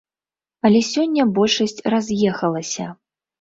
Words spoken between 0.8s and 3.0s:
сёння большасць раз'ехалася.